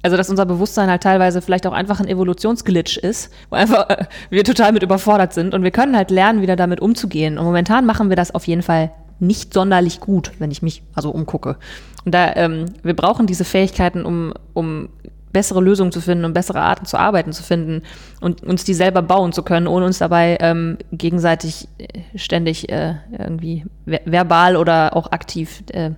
[0.02, 4.06] also dass unser Bewusstsein halt teilweise vielleicht auch einfach ein Evolutionsglitch ist, wo einfach äh,
[4.30, 7.38] wir total mit überfordert sind und wir können halt lernen, wieder damit umzugehen.
[7.38, 11.10] Und momentan machen wir das auf jeden Fall nicht sonderlich gut, wenn ich mich also
[11.10, 11.56] umgucke.
[12.04, 14.88] Und da ähm, wir brauchen diese Fähigkeiten, um um
[15.32, 17.82] bessere Lösungen zu finden und bessere Arten zu arbeiten zu finden
[18.20, 22.96] und uns die selber bauen zu können, ohne uns dabei ähm, gegenseitig äh, ständig äh,
[23.18, 25.90] irgendwie verbal oder auch aktiv äh,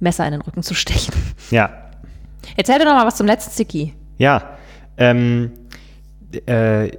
[0.00, 1.14] Messer in den Rücken zu stechen.
[1.50, 1.89] Ja,
[2.56, 3.94] Erzähl dir noch mal was zum letzten Sticky.
[4.18, 4.58] Ja,
[4.96, 5.52] ähm,
[6.46, 6.90] äh,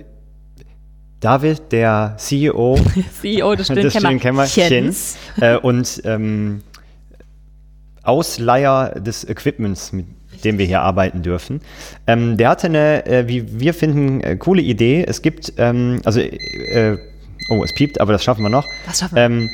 [1.19, 2.80] David, der CEO,
[3.21, 6.63] CEO des Stillenkämmerchens äh, und ähm,
[8.04, 10.08] Ausleiher des Equipments, mit
[10.43, 11.62] dem wir hier arbeiten dürfen.
[12.08, 15.06] Ähm, der hatte eine, äh, wie wir finden, äh, coole Idee.
[15.08, 16.97] Es gibt, ähm, also, äh,
[17.49, 18.65] oh, es piept, aber das schaffen wir noch.
[18.88, 19.23] Das schaffen wir.
[19.23, 19.49] Ähm,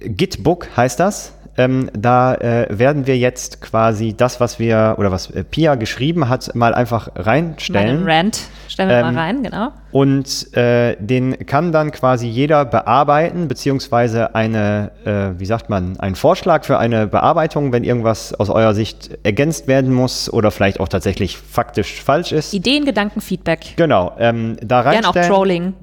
[0.00, 1.34] Gitbook heißt das.
[1.58, 6.28] Ähm, da äh, werden wir jetzt quasi das, was wir oder was äh, Pia geschrieben
[6.28, 8.04] hat, mal einfach reinstellen.
[8.04, 9.68] Meinen Rant stellen wir ähm, mal rein, genau.
[9.90, 16.14] Und äh, den kann dann quasi jeder bearbeiten, beziehungsweise eine, äh, wie sagt man, einen
[16.14, 20.88] Vorschlag für eine Bearbeitung, wenn irgendwas aus eurer Sicht ergänzt werden muss oder vielleicht auch
[20.88, 22.54] tatsächlich faktisch falsch ist.
[22.54, 23.74] Ideen, Gedanken, Feedback.
[23.76, 25.12] Genau, ähm, da reinstellen.
[25.12, 25.74] Gerne auch Trolling.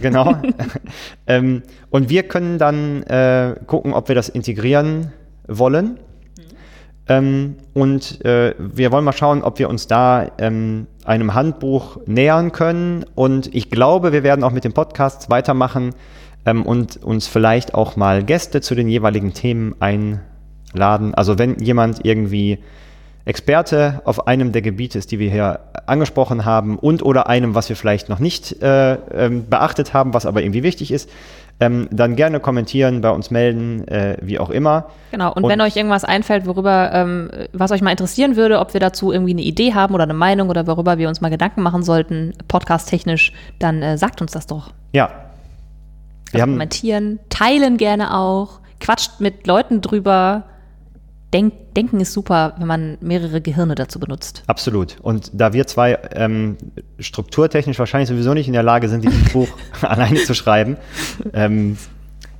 [0.00, 0.36] genau.
[1.26, 5.12] ähm, und wir können dann äh, gucken, ob wir das integrieren
[5.58, 5.98] wollen.
[7.08, 12.52] Ähm, und äh, wir wollen mal schauen, ob wir uns da ähm, einem Handbuch nähern
[12.52, 13.04] können.
[13.16, 15.94] Und ich glaube, wir werden auch mit den Podcasts weitermachen
[16.46, 21.14] ähm, und uns vielleicht auch mal Gäste zu den jeweiligen Themen einladen.
[21.14, 22.60] Also wenn jemand irgendwie
[23.24, 27.68] Experte auf einem der Gebiete ist, die wir hier angesprochen haben und oder einem, was
[27.68, 31.10] wir vielleicht noch nicht äh, ähm, beachtet haben, was aber irgendwie wichtig ist,
[31.60, 34.86] ähm, dann gerne kommentieren, bei uns melden, äh, wie auch immer.
[35.10, 38.72] Genau, und, und, wenn euch irgendwas einfällt, worüber, ähm, was euch mal interessieren würde, ob
[38.72, 41.60] wir dazu irgendwie eine Idee haben oder eine Meinung oder worüber wir uns mal Gedanken
[41.62, 44.72] machen sollten, podcast-technisch, dann äh, sagt uns das doch.
[44.92, 45.10] Ja.
[46.32, 50.44] Wir also kommentieren, teilen gerne auch, quatscht mit Leuten drüber.
[51.32, 54.42] Denk, Denken ist super, wenn man mehrere Gehirne dazu benutzt.
[54.48, 54.96] Absolut.
[55.00, 56.56] Und da wir zwei ähm,
[56.98, 59.48] strukturtechnisch wahrscheinlich sowieso nicht in der Lage sind, dieses Buch
[59.82, 60.76] alleine zu schreiben,
[61.32, 61.78] ähm,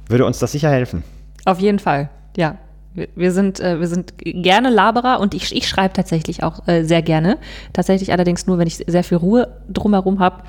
[0.09, 1.05] würde uns das sicher helfen.
[1.44, 2.59] Auf jeden Fall, ja.
[3.14, 7.03] Wir, sind, äh, wir sind gerne Laberer und ich, ich schreibe tatsächlich auch äh, sehr
[7.03, 7.38] gerne.
[7.72, 10.42] Tatsächlich allerdings nur, wenn ich sehr viel Ruhe drumherum habe.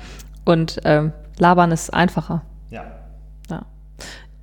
[0.44, 2.42] Und ähm, Labern ist einfacher.
[2.70, 2.84] Ja.
[3.48, 3.64] Ja,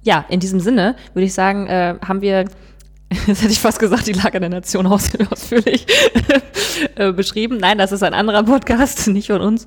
[0.01, 2.45] ja in diesem Sinne würde ich sagen, äh, haben wir
[3.27, 5.87] Jetzt hätte ich fast gesagt, die Lage der Nation aus, ausführlich
[6.95, 7.57] äh, beschrieben.
[7.57, 9.65] Nein, das ist ein anderer Podcast, nicht von uns.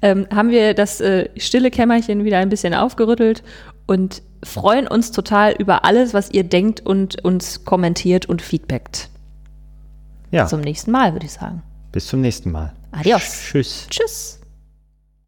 [0.00, 3.42] Ähm, haben wir das äh, stille Kämmerchen wieder ein bisschen aufgerüttelt
[3.86, 9.10] und freuen uns total über alles, was ihr denkt und uns kommentiert und feedbackt.
[10.30, 10.42] Ja.
[10.42, 11.62] Bis zum nächsten Mal, würde ich sagen.
[11.92, 12.72] Bis zum nächsten Mal.
[12.92, 13.48] Adios.
[13.50, 13.86] Tschüss.
[13.90, 14.37] Tschüss.